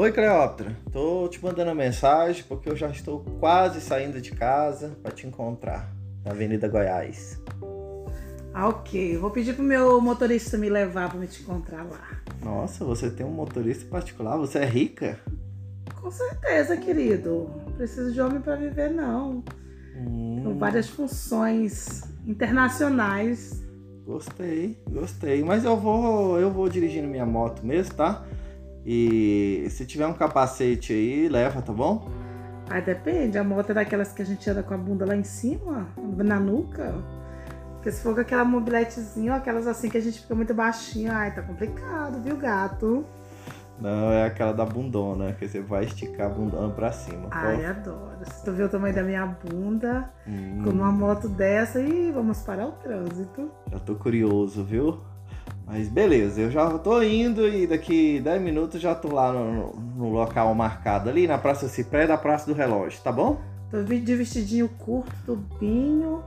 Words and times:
Oi, 0.00 0.12
Cleópatra. 0.12 0.76
Tô 0.92 1.26
te 1.26 1.42
mandando 1.42 1.74
mensagem 1.74 2.44
porque 2.48 2.70
eu 2.70 2.76
já 2.76 2.88
estou 2.88 3.18
quase 3.40 3.80
saindo 3.80 4.20
de 4.20 4.30
casa 4.30 4.96
para 5.02 5.10
te 5.10 5.26
encontrar 5.26 5.92
na 6.24 6.30
Avenida 6.30 6.68
Goiás. 6.68 7.42
Ah, 8.54 8.68
ok. 8.68 9.16
Vou 9.16 9.32
pedir 9.32 9.56
pro 9.56 9.64
meu 9.64 10.00
motorista 10.00 10.56
me 10.56 10.70
levar 10.70 11.08
para 11.08 11.18
me 11.18 11.26
te 11.26 11.42
encontrar 11.42 11.82
lá. 11.82 12.22
Nossa, 12.44 12.84
você 12.84 13.10
tem 13.10 13.26
um 13.26 13.32
motorista 13.32 13.86
particular? 13.90 14.36
Você 14.36 14.60
é 14.60 14.64
rica? 14.64 15.18
Com 16.00 16.12
certeza, 16.12 16.76
querido. 16.76 17.50
Preciso 17.76 18.12
de 18.12 18.20
homem 18.20 18.40
para 18.40 18.54
viver, 18.54 18.90
não. 18.90 19.42
Hum, 19.96 20.42
São 20.44 20.58
várias 20.60 20.88
funções 20.88 22.04
internacionais. 22.24 23.64
Gostei, 24.06 24.80
gostei. 24.88 25.42
Mas 25.42 25.64
eu 25.64 25.76
vou, 25.76 26.38
eu 26.38 26.52
vou 26.52 26.68
dirigindo 26.68 27.08
minha 27.08 27.26
moto 27.26 27.66
mesmo, 27.66 27.94
tá? 27.94 28.24
E 28.90 29.66
se 29.68 29.84
tiver 29.84 30.06
um 30.06 30.14
capacete 30.14 30.94
aí, 30.94 31.28
leva, 31.28 31.60
tá 31.60 31.74
bom? 31.74 32.08
Aí 32.70 32.80
depende, 32.80 33.36
a 33.36 33.44
moto 33.44 33.68
é 33.70 33.74
daquelas 33.74 34.12
que 34.12 34.22
a 34.22 34.24
gente 34.24 34.48
anda 34.48 34.62
com 34.62 34.72
a 34.72 34.78
bunda 34.78 35.04
lá 35.04 35.14
em 35.14 35.24
cima, 35.24 35.88
na 36.16 36.40
nuca. 36.40 36.94
Porque 37.74 37.92
se 37.92 38.02
for 38.02 38.14
com 38.14 38.22
aquela 38.22 38.46
mobiletezinha, 38.46 39.34
aquelas 39.34 39.66
assim 39.66 39.90
que 39.90 39.98
a 39.98 40.00
gente 40.00 40.22
fica 40.22 40.34
muito 40.34 40.54
baixinho, 40.54 41.12
ai, 41.12 41.34
tá 41.34 41.42
complicado, 41.42 42.18
viu, 42.22 42.36
gato? 42.38 43.04
Não, 43.78 44.10
é 44.10 44.24
aquela 44.24 44.52
da 44.52 44.64
bundona, 44.64 45.34
que 45.34 45.46
você 45.46 45.60
vai 45.60 45.84
esticar 45.84 46.26
a 46.26 46.30
bundona 46.30 46.72
pra 46.72 46.90
cima. 46.90 47.28
Ai, 47.30 47.66
adoro. 47.66 48.18
Se 48.24 48.42
tu 48.42 48.52
vê 48.52 48.62
o 48.64 48.68
tamanho 48.70 48.94
da 48.94 49.02
minha 49.02 49.26
bunda, 49.26 50.10
Hum, 50.26 50.62
com 50.64 50.70
uma 50.70 50.90
moto 50.90 51.28
dessa, 51.28 51.78
e 51.80 52.10
vamos 52.10 52.40
parar 52.40 52.66
o 52.66 52.72
trânsito. 52.72 53.50
já 53.70 53.78
tô 53.80 53.94
curioso, 53.94 54.64
viu? 54.64 54.98
Mas 55.68 55.86
beleza, 55.86 56.40
eu 56.40 56.50
já 56.50 56.78
tô 56.78 57.02
indo 57.02 57.46
e 57.46 57.66
daqui 57.66 58.20
10 58.20 58.40
minutos 58.40 58.80
já 58.80 58.94
tô 58.94 59.12
lá 59.12 59.30
no, 59.30 59.72
no 59.74 60.08
local 60.08 60.54
marcado 60.54 61.10
ali, 61.10 61.26
na 61.26 61.36
Praça 61.36 61.68
Cipré 61.68 62.06
da 62.06 62.16
Praça 62.16 62.46
do 62.46 62.54
Relógio, 62.54 63.02
tá 63.02 63.12
bom? 63.12 63.38
Tô 63.70 63.82
de 63.82 64.16
vestidinho 64.16 64.66
curto, 64.66 65.12
tubinho, 65.26 66.22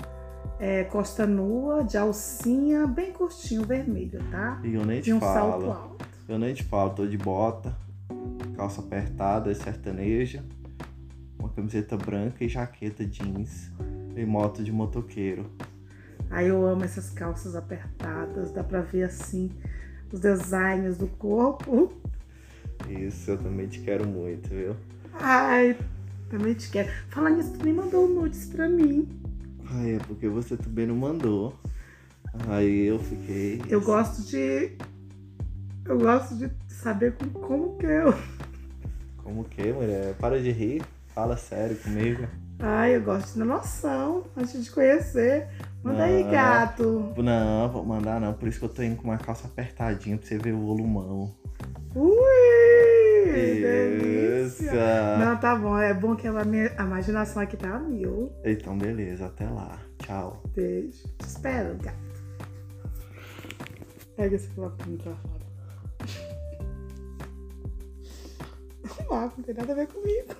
é, 0.59 0.84
costa 0.84 1.25
nua, 1.25 1.84
de 1.84 1.97
alcinha, 1.97 2.86
bem 2.86 3.12
curtinho, 3.12 3.66
vermelho, 3.66 4.23
tá? 4.30 4.62
E 4.64 4.75
eu 4.75 4.86
nem 4.86 5.02
te 5.02 5.06
De 5.06 5.14
um 5.14 5.19
salto 5.19 5.62
falo. 5.62 5.72
alto. 5.72 6.06
Eu 6.30 6.38
nem 6.38 6.53
te 6.53 6.64
falo, 6.64 6.92
tô 6.92 7.08
de 7.08 7.17
bota, 7.17 7.75
calça 8.56 8.80
apertada, 8.80 9.53
sertaneja, 9.56 10.45
uma 11.39 11.50
camiseta 11.50 11.97
branca 11.97 12.44
e 12.44 12.47
jaqueta 12.47 13.03
jeans 13.03 13.72
e 14.16 14.23
moto 14.23 14.64
de 14.64 14.72
motoqueiro. 14.72 15.50
Aí 16.30 16.47
eu 16.47 16.66
amo 16.66 16.83
essas 16.83 17.09
calças 17.09 17.55
apertadas, 17.55 18.52
dá 18.52 18.64
pra 18.64 18.81
ver 18.81 19.03
assim 19.03 19.52
os 20.11 20.19
designs 20.19 20.97
do 20.97 21.08
corpo. 21.08 21.91
Isso, 22.89 23.31
eu 23.31 23.38
também 23.38 23.67
te 23.67 23.80
quero 23.80 24.08
muito, 24.08 24.50
viu? 24.50 24.75
Ai, 25.13 25.78
também 26.30 26.53
te 26.53 26.69
quero. 26.69 26.89
Falando 27.09 27.38
nisso, 27.38 27.53
tu 27.58 27.63
nem 27.66 27.73
mandou 27.73 28.08
nudes 28.08 28.45
pra 28.45 28.67
mim. 28.67 29.08
Ai, 29.69 29.95
é 29.95 30.00
porque 30.00 30.28
você 30.28 30.58
também 30.58 30.88
não 30.88 30.95
mandou. 30.95 31.53
Aí 32.47 32.85
eu 32.88 33.00
fiquei. 33.00 33.61
Eu 33.69 33.81
gosto 33.81 34.22
de. 34.23 34.72
Eu 35.85 35.97
gosto 36.00 36.35
de 36.35 36.50
saber 36.69 37.13
com- 37.13 37.30
como 37.30 37.78
que 37.78 37.85
eu. 37.85 38.13
Como 39.17 39.44
que, 39.45 39.72
mulher? 39.72 40.16
Para 40.16 40.41
de 40.41 40.52
rir, 40.52 40.81
fala 41.13 41.38
sério 41.38 41.75
comigo. 41.78 42.28
Ai, 42.59 42.95
eu 42.95 43.02
gosto 43.02 43.28
de 43.28 43.33
ter 43.39 43.45
noção 43.45 44.23
antes 44.35 44.63
de 44.63 44.72
conhecer. 44.72 45.47
Manda 45.84 46.04
aí, 46.04 46.24
gato. 46.24 47.14
Não, 47.18 47.70
vou 47.70 47.84
mandar 47.84 48.22
não, 48.22 48.34
por 48.34 48.48
isso 48.48 48.60
que 48.60 48.66
eu 48.66 48.70
tô 48.70 48.84
indo 48.84 48.98
com 48.98 49.06
uma 49.06 49.18
calça 49.18 49.48
apertadinha 49.48 50.18
pra 50.18 50.28
você 50.28 50.38
ver 50.38 50.54
o 50.54 50.60
volumão. 50.60 51.34
Ui! 51.96 53.32
Delícia! 53.32 54.42
Isso. 54.46 54.64
Não, 55.20 55.38
tá 55.38 55.56
bom. 55.56 55.78
É 55.78 55.94
bom 55.94 56.16
que 56.16 56.28
a 56.28 56.46
minha 56.46 56.72
a 56.78 56.84
imaginação 56.84 57.41
aqui 57.41 57.58
tá 57.58 57.75
a 57.75 57.80
mil. 57.80 58.31
Então, 58.44 58.78
beleza, 58.78 59.25
até 59.25 59.50
lá. 59.50 59.80
Tchau. 60.00 60.44
Beijo. 60.56 61.08
Te 61.18 61.25
espero, 61.25 61.75
gato. 61.78 61.97
Pega 64.16 64.36
esse 64.36 64.50
flopinho 64.50 64.97
pra 65.00 65.14
fora. 65.16 65.41
Não, 69.09 69.22
não 69.22 69.30
tem 69.44 69.56
nada 69.56 69.72
a 69.72 69.75
ver 69.75 69.88
comigo. 69.88 70.36